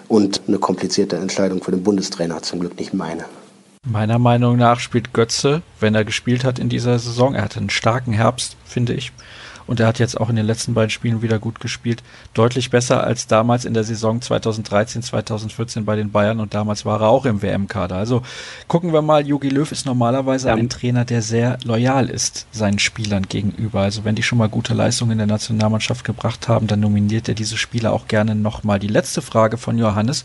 [0.08, 3.24] und eine komplizierte Entscheidung für den Bundestrainer Trainer, zum Glück nicht meine.
[3.86, 7.70] Meiner Meinung nach spielt Götze, wenn er gespielt hat in dieser Saison, er hatte einen
[7.70, 9.12] starken Herbst, finde ich.
[9.66, 12.02] Und er hat jetzt auch in den letzten beiden Spielen wieder gut gespielt.
[12.34, 16.40] Deutlich besser als damals in der Saison 2013, 2014 bei den Bayern.
[16.40, 17.94] Und damals war er auch im WM-Kader.
[17.94, 18.22] Also
[18.66, 20.54] gucken wir mal, Jogi Löw ist normalerweise ja.
[20.54, 23.82] ein Trainer, der sehr loyal ist seinen Spielern gegenüber.
[23.82, 27.34] Also wenn die schon mal gute Leistungen in der Nationalmannschaft gebracht haben, dann nominiert er
[27.34, 28.80] diese Spieler auch gerne nochmal.
[28.80, 30.24] Die letzte Frage von Johannes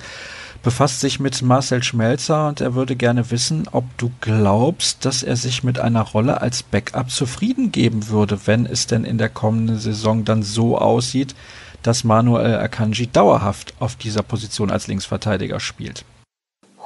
[0.65, 5.35] befasst sich mit Marcel Schmelzer und er würde gerne wissen, ob du glaubst, dass er
[5.35, 9.77] sich mit einer Rolle als Backup zufrieden geben würde, wenn es denn in der kommenden
[9.77, 11.35] Saison dann so aussieht,
[11.83, 16.03] dass Manuel Akanji dauerhaft auf dieser Position als Linksverteidiger spielt.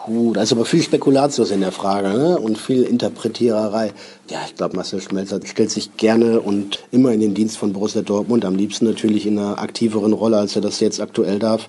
[0.05, 2.39] Gut, also aber viel Spekulatius in der Frage ne?
[2.39, 3.91] und viel Interpretiererei.
[4.29, 8.01] Ja, ich glaube, Marcel Schmelzer stellt sich gerne und immer in den Dienst von Borussia
[8.01, 11.67] Dortmund, am liebsten natürlich in einer aktiveren Rolle, als er das jetzt aktuell darf.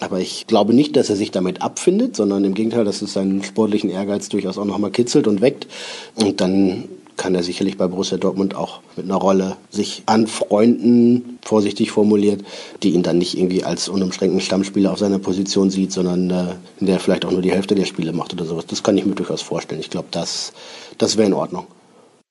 [0.00, 3.42] Aber ich glaube nicht, dass er sich damit abfindet, sondern im Gegenteil, dass es seinen
[3.42, 5.66] sportlichen Ehrgeiz durchaus auch nochmal kitzelt und weckt.
[6.14, 6.84] Und dann
[7.16, 12.44] kann er sicherlich bei Borussia Dortmund auch mit einer Rolle sich anfreunden, vorsichtig formuliert,
[12.82, 16.86] die ihn dann nicht irgendwie als unumschränkten Stammspieler auf seiner Position sieht, sondern äh, in
[16.86, 18.66] der vielleicht auch nur die Hälfte der Spiele macht oder sowas.
[18.66, 19.80] Das kann ich mir durchaus vorstellen.
[19.80, 20.52] Ich glaube, das,
[20.98, 21.66] das wäre in Ordnung.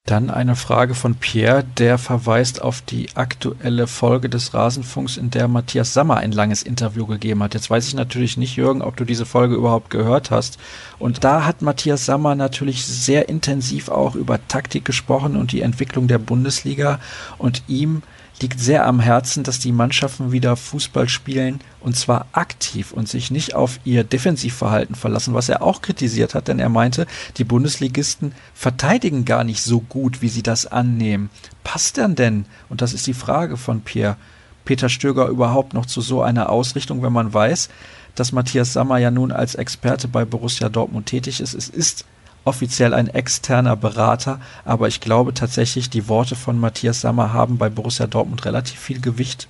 [0.05, 5.47] Dann eine Frage von Pierre, der verweist auf die aktuelle Folge des Rasenfunks, in der
[5.47, 7.53] Matthias Sammer ein langes Interview gegeben hat.
[7.53, 10.57] Jetzt weiß ich natürlich nicht, Jürgen, ob du diese Folge überhaupt gehört hast.
[10.97, 16.07] Und da hat Matthias Sammer natürlich sehr intensiv auch über Taktik gesprochen und die Entwicklung
[16.07, 16.99] der Bundesliga
[17.37, 18.01] und ihm
[18.41, 23.32] liegt sehr am Herzen, dass die Mannschaften wieder Fußball spielen und zwar aktiv und sich
[23.32, 28.34] nicht auf ihr Defensivverhalten verlassen, was er auch kritisiert hat, denn er meinte, die Bundesligisten
[28.54, 31.30] verteidigen gar nicht so gut, wie sie das annehmen.
[31.63, 34.17] Passt dann denn, und das ist die Frage von Pierre,
[34.65, 37.69] Peter Stöger überhaupt noch zu so einer Ausrichtung, wenn man weiß,
[38.15, 41.54] dass Matthias Sammer ja nun als Experte bei Borussia Dortmund tätig ist.
[41.54, 42.06] Es ist
[42.45, 47.69] offiziell ein externer Berater, aber ich glaube tatsächlich, die Worte von Matthias Sammer haben bei
[47.69, 49.47] Borussia Dortmund relativ viel Gewicht.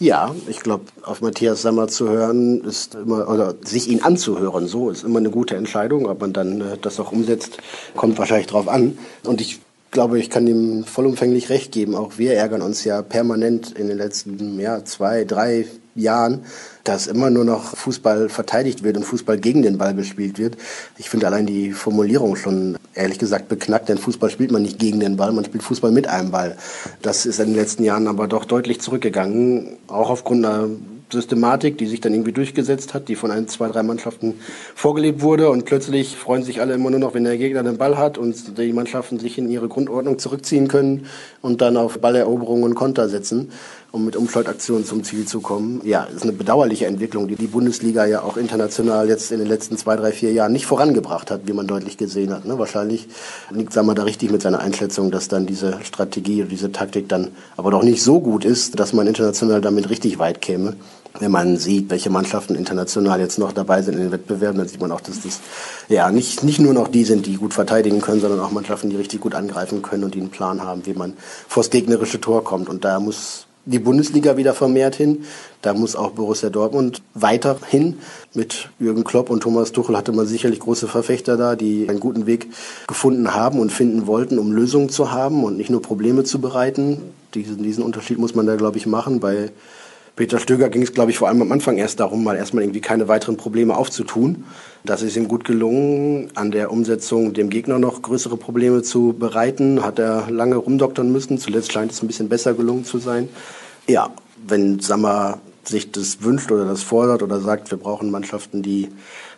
[0.00, 4.88] Ja, ich glaube, auf Matthias Sammer zu hören ist immer, oder sich ihn anzuhören, so
[4.88, 6.06] ist immer eine gute Entscheidung.
[6.06, 7.58] Ob man dann äh, das auch umsetzt,
[7.96, 8.96] kommt wahrscheinlich drauf an.
[9.24, 11.94] Und ich glaube, ich kann ihm vollumfänglich recht geben.
[11.94, 16.44] Auch wir ärgern uns ja permanent in den letzten ja, zwei, drei Jahren,
[16.84, 20.56] dass immer nur noch Fußball verteidigt wird und Fußball gegen den Ball gespielt wird.
[20.96, 25.00] Ich finde allein die Formulierung schon ehrlich gesagt beknackt, denn Fußball spielt man nicht gegen
[25.00, 26.56] den Ball, man spielt Fußball mit einem Ball.
[27.02, 30.68] Das ist in den letzten Jahren aber doch deutlich zurückgegangen, auch aufgrund einer
[31.12, 34.34] Systematik, die sich dann irgendwie durchgesetzt hat, die von ein, zwei, drei Mannschaften
[34.74, 37.98] vorgelebt wurde und plötzlich freuen sich alle immer nur noch, wenn der Gegner den Ball
[37.98, 41.06] hat und die Mannschaften sich in ihre Grundordnung zurückziehen können
[41.42, 43.50] und dann auf Balleroberungen und Konter setzen,
[43.92, 45.80] um mit Umschaltaktionen zum Ziel zu kommen.
[45.84, 49.76] Ja, ist eine bedauerliche Entwicklung, die die Bundesliga ja auch international jetzt in den letzten
[49.76, 52.44] zwei, drei, vier Jahren nicht vorangebracht hat, wie man deutlich gesehen hat.
[52.44, 52.58] Ne?
[52.58, 53.08] Wahrscheinlich
[53.50, 57.32] liegt Sammer da richtig mit seiner Einschätzung, dass dann diese Strategie oder diese Taktik dann
[57.56, 60.76] aber doch nicht so gut ist, dass man international damit richtig weit käme
[61.18, 64.80] wenn man sieht, welche Mannschaften international jetzt noch dabei sind in den Wettbewerben, dann sieht
[64.80, 65.40] man auch, dass das
[65.88, 68.96] ja nicht, nicht nur noch die sind, die gut verteidigen können, sondern auch Mannschaften, die
[68.96, 71.14] richtig gut angreifen können und die einen Plan haben, wie man
[71.48, 72.68] vors gegnerische Tor kommt.
[72.68, 75.24] Und da muss die Bundesliga wieder vermehrt hin.
[75.62, 77.98] Da muss auch Borussia Dortmund weiter hin.
[78.34, 82.26] Mit Jürgen Klopp und Thomas Tuchel hatte man sicherlich große Verfechter da, die einen guten
[82.26, 82.48] Weg
[82.86, 87.00] gefunden haben und finden wollten, um Lösungen zu haben und nicht nur Probleme zu bereiten.
[87.34, 89.20] Diesen, diesen Unterschied muss man da, glaube ich, machen.
[89.20, 89.50] Bei
[90.20, 92.82] Peter Stöger ging es, glaube ich, vor allem am Anfang erst darum, mal erstmal irgendwie
[92.82, 94.44] keine weiteren Probleme aufzutun.
[94.84, 96.28] Das ist ihm gut gelungen.
[96.34, 101.38] An der Umsetzung dem Gegner noch größere Probleme zu bereiten, hat er lange rumdoktern müssen.
[101.38, 103.30] Zuletzt scheint es ein bisschen besser gelungen zu sein.
[103.88, 104.10] Ja,
[104.46, 108.90] wenn Sammer sich das wünscht oder das fordert oder sagt, wir brauchen Mannschaften, die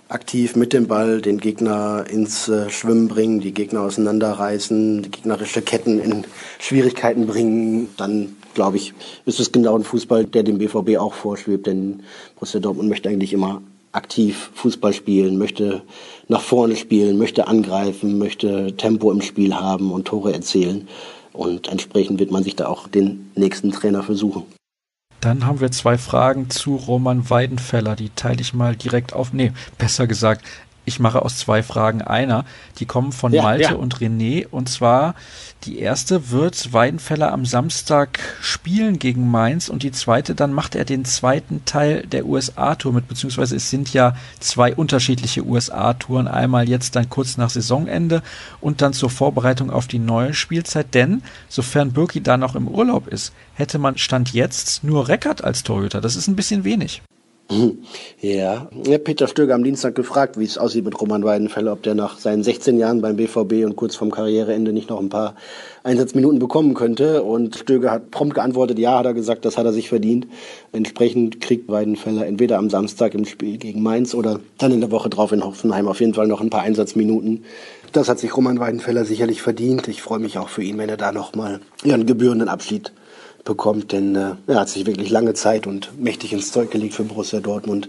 [0.09, 5.63] aktiv mit dem Ball den Gegner ins äh, Schwimmen bringen, die Gegner auseinanderreißen, die gegnerische
[5.63, 6.25] Ketten in
[6.59, 8.95] Schwierigkeiten bringen, dann glaube ich,
[9.27, 12.03] ist es genau ein Fußball, der dem BVB auch vorschwebt, denn
[12.35, 13.63] Borussia Dortmund möchte eigentlich immer
[13.93, 15.83] aktiv Fußball spielen, möchte
[16.29, 20.89] nach vorne spielen, möchte angreifen, möchte Tempo im Spiel haben und Tore erzielen.
[21.33, 24.45] Und entsprechend wird man sich da auch den nächsten Trainer versuchen.
[25.21, 27.95] Dann haben wir zwei Fragen zu Roman Weidenfeller.
[27.95, 29.33] Die teile ich mal direkt auf.
[29.33, 30.45] Nee, besser gesagt,
[30.85, 32.45] ich mache aus zwei Fragen einer.
[32.79, 33.73] Die kommen von ja, Malte ja.
[33.75, 34.47] und René.
[34.49, 35.15] Und zwar
[35.65, 40.85] die erste wird Weidenfeller am Samstag spielen gegen Mainz und die zweite, dann macht er
[40.85, 46.27] den zweiten Teil der USA-Tour mit, beziehungsweise es sind ja zwei unterschiedliche USA-Touren.
[46.27, 48.23] Einmal jetzt dann kurz nach Saisonende
[48.61, 50.95] und dann zur Vorbereitung auf die neue Spielzeit.
[50.95, 55.63] Denn, sofern Birki da noch im Urlaub ist, hätte man Stand jetzt nur Reckert als
[55.63, 56.01] Torhüter.
[56.01, 57.03] Das ist ein bisschen wenig.
[58.21, 61.95] Ja, ja Peter Stöger am Dienstag gefragt, wie es aussieht mit Roman Weidenfeller, ob der
[61.95, 65.35] nach seinen 16 Jahren beim BVB und kurz vorm Karriereende nicht noch ein paar
[65.83, 67.23] Einsatzminuten bekommen könnte.
[67.23, 70.27] Und Stöger hat prompt geantwortet, ja, hat er gesagt, das hat er sich verdient.
[70.73, 75.11] Entsprechend kriegt Weidenfeller entweder am Samstag im Spiel gegen Mainz oder dann in der Woche
[75.11, 77.45] drauf in Hoffenheim auf jeden Fall noch ein paar Einsatzminuten.
[77.93, 79.89] Das hat sich Roman Weidenfeller sicherlich verdient.
[79.89, 82.93] Ich freue mich auch für ihn, wenn er da nochmal einen gebührenden Abschied
[83.45, 87.05] bekommt, denn äh, er hat sich wirklich lange Zeit und mächtig ins Zeug gelegt für
[87.05, 87.89] Borussia Dortmund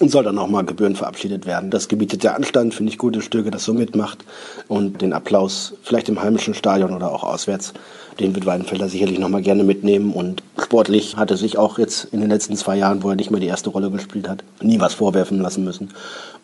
[0.00, 1.70] und soll dann auch mal Gebühren verabschiedet werden.
[1.70, 4.24] Das gebietet der Anstand, finde ich gut, dass Stöge das so mitmacht
[4.66, 7.74] und den Applaus vielleicht im heimischen Stadion oder auch auswärts,
[8.18, 12.08] den wird Weidenfelder sicherlich noch mal gerne mitnehmen und sportlich hat er sich auch jetzt
[12.12, 14.80] in den letzten zwei Jahren, wo er nicht mehr die erste Rolle gespielt hat, nie
[14.80, 15.90] was vorwerfen lassen müssen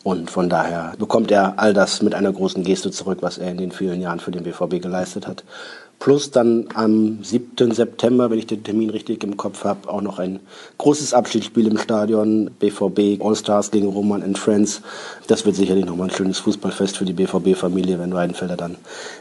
[0.03, 3.59] und von daher bekommt er all das mit einer großen Geste zurück, was er in
[3.59, 5.45] den vielen Jahren für den BVB geleistet hat
[6.01, 7.73] Plus dann am 7.
[7.73, 10.41] September, wenn ich den Termin richtig im Kopf habe, auch noch ein
[10.79, 12.51] großes Abschiedsspiel im Stadion.
[12.59, 14.81] BVB All-Stars gegen Roman and Friends.
[15.27, 18.77] Das wird sicherlich nochmal ein schönes Fußballfest für die BVB-Familie, wenn Weidenfelder dann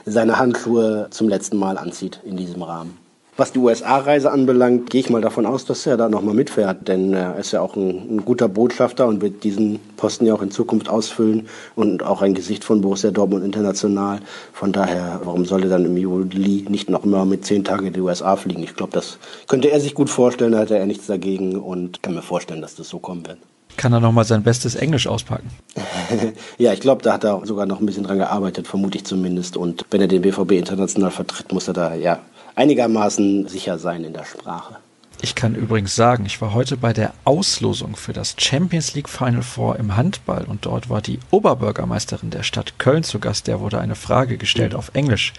[0.05, 3.08] seine Handschuhe zum letzten Mal anzieht in diesem Rahmen.
[3.39, 7.13] Was die USA-Reise anbelangt, gehe ich mal davon aus, dass er da nochmal mitfährt, denn
[7.13, 10.51] er ist ja auch ein, ein, guter Botschafter und wird diesen Posten ja auch in
[10.51, 11.47] Zukunft ausfüllen
[11.77, 14.19] und auch ein Gesicht von Borussia Dortmund international.
[14.51, 17.93] Von daher, warum soll er dann im Juli nicht noch immer mit zehn Tagen in
[17.93, 18.61] die USA fliegen?
[18.61, 22.15] Ich glaube, das könnte er sich gut vorstellen, da hat er nichts dagegen und kann
[22.15, 23.37] mir vorstellen, dass das so kommen wird
[23.77, 25.49] kann er nochmal sein bestes Englisch auspacken.
[26.57, 29.55] ja, ich glaube, da hat er sogar noch ein bisschen dran gearbeitet, vermute ich zumindest.
[29.55, 32.19] Und wenn er den BVB international vertritt, muss er da ja
[32.59, 34.75] einigermaßen sicher sein in der Sprache.
[35.21, 39.41] Ich kann übrigens sagen, ich war heute bei der Auslosung für das Champions League Final
[39.41, 43.47] Four im Handball und dort war die Oberbürgermeisterin der Stadt Köln zu Gast.
[43.47, 45.33] Der wurde eine Frage gestellt auf Englisch.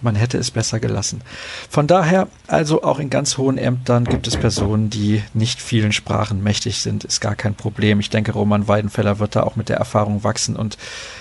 [0.00, 1.22] Man hätte es besser gelassen.
[1.70, 6.42] Von daher, also auch in ganz hohen Ämtern gibt es Personen, die nicht vielen Sprachen
[6.42, 7.04] mächtig sind.
[7.04, 8.00] Ist gar kein Problem.
[8.00, 10.76] Ich denke, Roman Weidenfeller wird da auch mit der Erfahrung wachsen und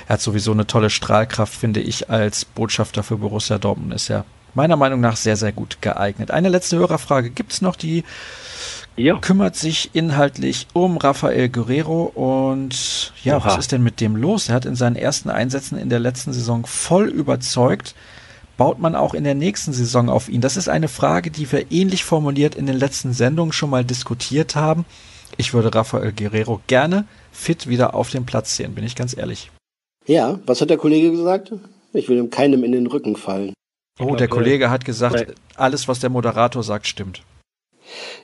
[0.08, 3.94] er hat sowieso eine tolle Strahlkraft, finde ich, als Botschafter für Borussia Dortmund.
[3.94, 6.32] Ist ja meiner Meinung nach sehr, sehr gut geeignet.
[6.32, 8.04] Eine letzte Hörerfrage gibt es noch, die
[8.96, 9.18] ja.
[9.18, 13.46] kümmert sich inhaltlich um Rafael Guerrero und ja, Oha.
[13.46, 14.50] was ist denn mit dem los?
[14.50, 17.96] Er hat in seinen ersten Einsätzen in der letzten Saison voll überzeugt.
[18.56, 20.42] Baut man auch in der nächsten Saison auf ihn?
[20.42, 24.56] Das ist eine Frage, die wir ähnlich formuliert in den letzten Sendungen schon mal diskutiert
[24.56, 24.86] haben.
[25.38, 29.50] Ich würde Rafael Guerrero gerne fit wieder auf dem Platz sehen, bin ich ganz ehrlich.
[30.06, 31.54] Ja, was hat der Kollege gesagt?
[31.94, 33.54] Ich will ihm keinem in den Rücken fallen.
[34.00, 37.22] Oh, glaub, der Kollege hat gesagt, alles, was der Moderator sagt, stimmt.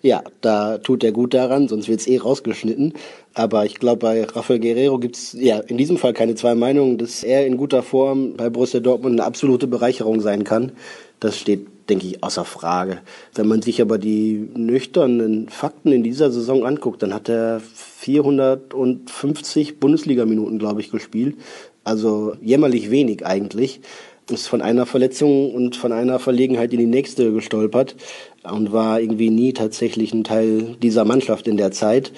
[0.01, 2.93] Ja, da tut er gut daran, sonst wird es eh rausgeschnitten.
[3.33, 6.97] Aber ich glaube, bei Rafael Guerrero gibt es ja in diesem Fall keine zwei Meinungen,
[6.97, 10.71] dass er in guter Form bei Borussia Dortmund eine absolute Bereicherung sein kann.
[11.19, 12.99] Das steht, denke ich, außer Frage.
[13.35, 19.79] Wenn man sich aber die nüchternen Fakten in dieser Saison anguckt, dann hat er 450
[19.79, 21.35] Bundesligaminuten, glaube ich, gespielt.
[21.83, 23.81] Also jämmerlich wenig eigentlich
[24.31, 27.95] ist von einer Verletzung und von einer Verlegenheit in die nächste gestolpert
[28.43, 32.11] und war irgendwie nie tatsächlich ein Teil dieser Mannschaft in der Zeit.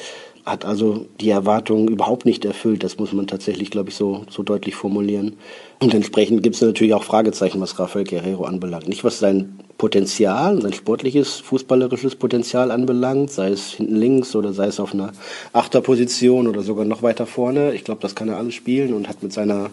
[0.51, 2.83] Hat also die Erwartungen überhaupt nicht erfüllt.
[2.83, 5.37] Das muss man tatsächlich, glaube ich, so, so deutlich formulieren.
[5.79, 8.89] Und entsprechend gibt es natürlich auch Fragezeichen, was Rafael Guerrero anbelangt.
[8.89, 14.65] Nicht was sein Potenzial, sein sportliches, fußballerisches Potenzial anbelangt, sei es hinten links oder sei
[14.65, 15.13] es auf einer
[15.53, 17.73] Achterposition oder sogar noch weiter vorne.
[17.73, 19.69] Ich glaube, das kann er alles spielen und hat mit seiner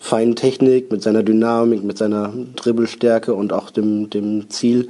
[0.00, 4.88] feinen Technik, mit seiner Dynamik, mit seiner Dribbelstärke und auch dem, dem Ziel,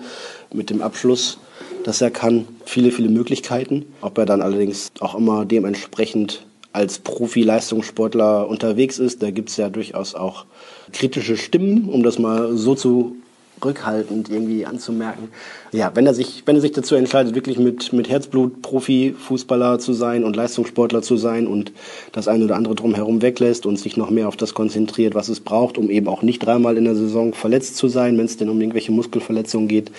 [0.53, 1.39] mit dem Abschluss,
[1.85, 3.87] dass er kann, viele, viele Möglichkeiten.
[4.01, 9.69] Ob er dann allerdings auch immer dementsprechend als Profi-Leistungssportler unterwegs ist, da gibt es ja
[9.69, 10.45] durchaus auch
[10.93, 13.17] kritische Stimmen, um das mal so zu
[13.65, 15.29] rückhaltend irgendwie anzumerken.
[15.73, 19.93] Ja, wenn er sich, wenn er sich dazu entscheidet, wirklich mit, mit Herzblut Profi-Fußballer zu
[19.93, 21.73] sein und Leistungssportler zu sein und
[22.13, 25.41] das eine oder andere drumherum weglässt und sich noch mehr auf das konzentriert, was es
[25.41, 28.49] braucht, um eben auch nicht dreimal in der Saison verletzt zu sein, wenn es denn
[28.49, 29.91] um irgendwelche Muskelverletzungen geht,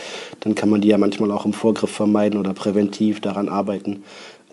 [0.42, 4.04] dann kann man die ja manchmal auch im Vorgriff vermeiden oder präventiv daran arbeiten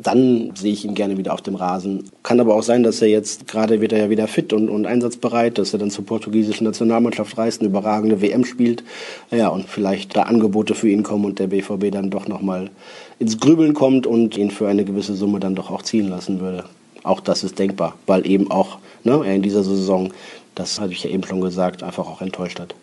[0.03, 2.11] dann sehe ich ihn gerne wieder auf dem Rasen.
[2.23, 4.87] Kann aber auch sein, dass er jetzt gerade wird er ja wieder fit und, und
[4.87, 8.85] einsatzbereit, dass er dann zur portugiesischen Nationalmannschaft reist, eine überragende WM spielt.
[9.31, 12.71] Ja, und vielleicht da Angebote für ihn kommen und der BVB dann doch nochmal
[13.19, 16.65] ins Grübeln kommt und ihn für eine gewisse Summe dann doch auch ziehen lassen würde.
[17.05, 20.13] Auch das ist denkbar, weil eben auch ne, er in dieser Saison,
[20.55, 22.75] das habe ich ja eben schon gesagt, einfach auch enttäuscht hat.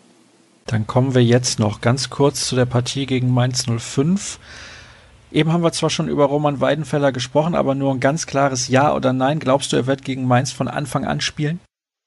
[0.66, 4.38] Dann kommen wir jetzt noch ganz kurz zu der Partie gegen Mainz 05.
[5.32, 8.94] Eben haben wir zwar schon über Roman Weidenfeller gesprochen, aber nur ein ganz klares Ja
[8.94, 9.38] oder Nein.
[9.38, 11.60] Glaubst du, er wird gegen Mainz von Anfang an spielen?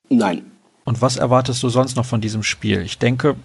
[0.09, 0.43] Nein.
[0.83, 2.81] Und was erwartest du sonst noch von diesem Spiel?
[2.81, 3.36] Ich denke,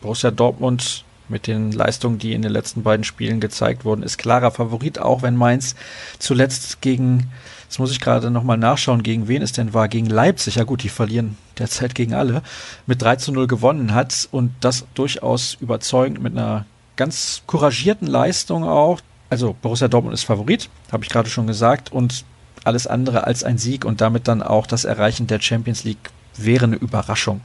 [0.00, 4.50] Borussia Dortmund mit den Leistungen, die in den letzten beiden Spielen gezeigt wurden, ist klarer
[4.50, 5.74] Favorit, auch wenn Mainz
[6.18, 7.30] zuletzt gegen,
[7.68, 10.82] das muss ich gerade nochmal nachschauen, gegen wen es denn war, gegen Leipzig, ja gut,
[10.82, 12.42] die verlieren derzeit gegen alle,
[12.86, 16.64] mit 3 zu 0 gewonnen hat und das durchaus überzeugend mit einer
[16.96, 19.00] ganz couragierten Leistung auch.
[19.30, 22.24] Also Borussia Dortmund ist Favorit, habe ich gerade schon gesagt, und
[22.64, 26.64] alles andere als ein Sieg und damit dann auch das Erreichen der Champions League wäre
[26.64, 27.40] eine Überraschung.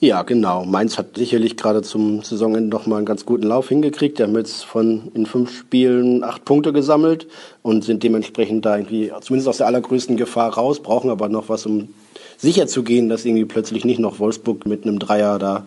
[0.00, 0.64] Ja, genau.
[0.64, 4.18] Mainz hat sicherlich gerade zum Saisonende noch mal einen ganz guten Lauf hingekriegt.
[4.18, 7.26] Die haben jetzt von in fünf Spielen acht Punkte gesammelt
[7.62, 11.64] und sind dementsprechend da irgendwie zumindest aus der allergrößten Gefahr raus, brauchen aber noch was,
[11.64, 11.88] um
[12.36, 15.64] sicher zu gehen, dass irgendwie plötzlich nicht noch Wolfsburg mit einem Dreier da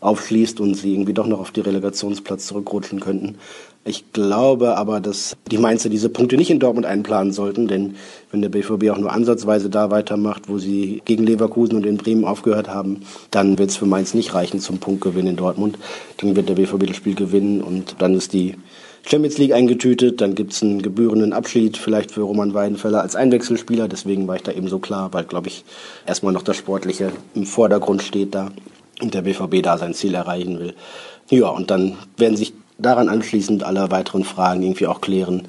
[0.00, 3.38] aufschließt und sie irgendwie doch noch auf die Relegationsplatz zurückrutschen könnten.
[3.88, 7.96] Ich glaube aber, dass die Mainzer diese Punkte nicht in Dortmund einplanen sollten, denn
[8.30, 12.26] wenn der BVB auch nur ansatzweise da weitermacht, wo sie gegen Leverkusen und in Bremen
[12.26, 15.78] aufgehört haben, dann wird es für Mainz nicht reichen zum Punktgewinn in Dortmund.
[16.18, 18.56] Dann wird der BVB das Spiel gewinnen und dann ist die
[19.06, 23.88] Champions League eingetütet, dann gibt es einen gebührenden Abschied vielleicht für Roman Weidenfeller als Einwechselspieler.
[23.88, 25.64] Deswegen war ich da eben so klar, weil, glaube ich,
[26.06, 28.50] erstmal noch das Sportliche im Vordergrund steht da
[29.00, 30.74] und der BVB da sein Ziel erreichen will.
[31.30, 35.42] Ja, und dann werden sich daran anschließend alle weiteren Fragen irgendwie auch klären,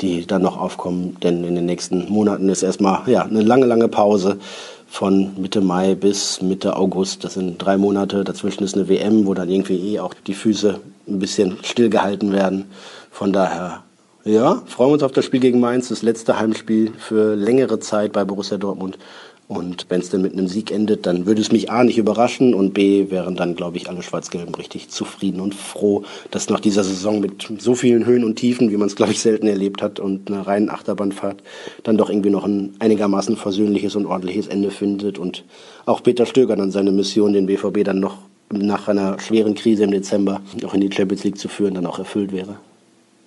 [0.00, 1.16] die dann noch aufkommen.
[1.22, 4.38] Denn in den nächsten Monaten ist erstmal ja, eine lange, lange Pause
[4.86, 7.24] von Mitte Mai bis Mitte August.
[7.24, 8.22] Das sind drei Monate.
[8.22, 12.66] Dazwischen ist eine WM, wo dann irgendwie eh auch die Füße ein bisschen stillgehalten werden.
[13.10, 13.82] Von daher,
[14.24, 18.12] ja, freuen wir uns auf das Spiel gegen Mainz, das letzte Heimspiel für längere Zeit
[18.12, 18.98] bei Borussia Dortmund.
[19.46, 22.54] Und wenn es dann mit einem Sieg endet, dann würde es mich A nicht überraschen
[22.54, 26.82] und B wären dann, glaube ich, alle Schwarz-Gelben richtig zufrieden und froh, dass nach dieser
[26.82, 30.00] Saison mit so vielen Höhen und Tiefen, wie man es, glaube ich, selten erlebt hat
[30.00, 31.42] und einer reinen Achterbahnfahrt,
[31.82, 35.44] dann doch irgendwie noch ein einigermaßen versöhnliches und ordentliches Ende findet und
[35.84, 38.16] auch Peter Stöger dann seine Mission, den BVB dann noch
[38.50, 41.98] nach einer schweren Krise im Dezember auch in die Champions League zu führen, dann auch
[41.98, 42.56] erfüllt wäre.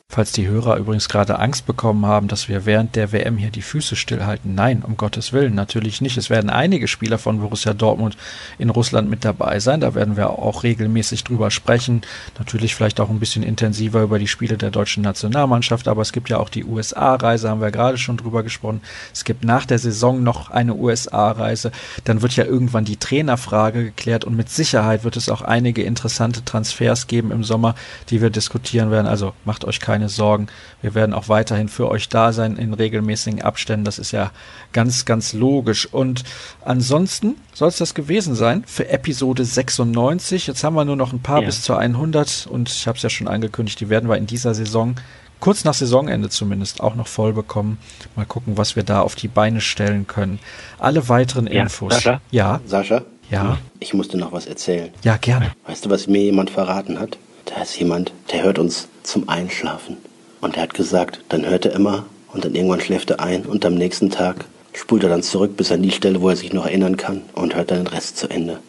[0.10, 3.62] Falls die Hörer übrigens gerade Angst bekommen haben, dass wir während der WM hier die
[3.62, 4.56] Füße stillhalten.
[4.56, 6.16] Nein, um Gottes Willen, natürlich nicht.
[6.16, 8.16] Es werden einige Spieler von Borussia Dortmund
[8.58, 9.82] in Russland mit dabei sein.
[9.82, 12.02] Da werden wir auch regelmäßig drüber sprechen.
[12.40, 15.90] Natürlich vielleicht auch ein bisschen intensiver über die Spiele der deutschen Nationalmannschaft.
[15.90, 18.82] Aber es gibt ja auch die USA-Reise, haben wir gerade schon drüber gesprochen.
[19.14, 21.74] Es gibt nach der Saison noch eine USA-Reise.
[22.06, 26.46] Dann wird ja irgendwann die Trainerfrage geklärt und mit Sicherheit wird es auch einige interessante
[26.46, 27.76] Transfers geben im Sommer,
[28.10, 29.06] die wir diskutieren werden.
[29.06, 30.48] Also macht euch keine keine Sorgen.
[30.82, 33.84] Wir werden auch weiterhin für euch da sein in regelmäßigen Abständen.
[33.84, 34.30] Das ist ja
[34.74, 35.92] ganz, ganz logisch.
[35.92, 36.24] Und
[36.64, 40.46] ansonsten soll es das gewesen sein für Episode 96.
[40.46, 41.48] Jetzt haben wir nur noch ein paar ja.
[41.48, 44.54] bis zur 100 und ich habe es ja schon angekündigt, die werden wir in dieser
[44.54, 44.96] Saison
[45.40, 47.80] kurz nach Saisonende zumindest auch noch voll bekommen.
[48.16, 50.38] Mal gucken, was wir da auf die Beine stellen können.
[50.78, 51.94] Alle weiteren ja, Infos.
[51.94, 52.22] Sascha?
[52.30, 52.62] Ja.
[52.68, 53.02] Sascha?
[53.32, 53.58] Ja.
[53.80, 54.90] Ich musste noch was erzählen.
[55.04, 55.52] Ja, gerne.
[55.66, 57.18] Weißt du, was mir jemand verraten hat?
[57.48, 59.98] Da ist jemand, der hört uns zum Einschlafen.
[60.42, 63.66] Und er hat gesagt, dann hört er immer und dann irgendwann schläft er ein und
[63.66, 66.66] am nächsten Tag spult er dann zurück bis an die Stelle, wo er sich noch
[66.66, 68.60] erinnern kann und hört dann den Rest zu Ende.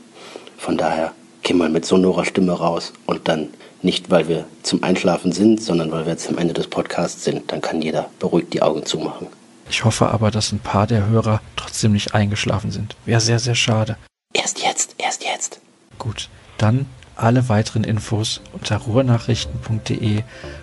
[0.56, 1.12] Von daher,
[1.42, 3.48] geh mal mit sonorer Stimme raus und dann
[3.82, 7.52] nicht, weil wir zum Einschlafen sind, sondern weil wir jetzt am Ende des Podcasts sind.
[7.52, 9.26] Dann kann jeder beruhigt die Augen zumachen.
[9.70, 12.96] Ich hoffe aber, dass ein paar der Hörer trotzdem nicht eingeschlafen sind.
[13.04, 13.96] Wäre sehr, sehr schade.
[14.32, 15.60] Erst jetzt, erst jetzt.
[15.98, 16.86] Gut, dann
[17.18, 20.22] alle weiteren Infos unter ruhrnachrichten.de,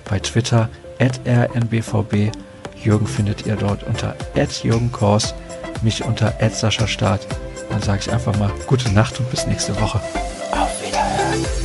[0.09, 2.31] bei Twitter at rnbvb.
[2.83, 4.15] Jürgen findet ihr dort unter
[4.63, 5.33] Jürgen Kors,
[5.81, 7.27] mich unter Sascha Start.
[7.69, 9.99] Dann sage ich einfach mal gute Nacht und bis nächste Woche.
[10.51, 11.64] Auf Wiederhören.